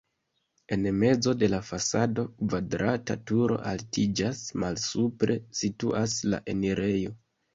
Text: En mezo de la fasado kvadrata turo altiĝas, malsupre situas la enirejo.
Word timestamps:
En 0.75 0.85
mezo 1.01 1.33
de 1.41 1.49
la 1.53 1.57
fasado 1.65 2.23
kvadrata 2.39 3.17
turo 3.31 3.59
altiĝas, 3.73 4.41
malsupre 4.63 5.35
situas 5.61 6.19
la 6.33 6.43
enirejo. 6.55 7.15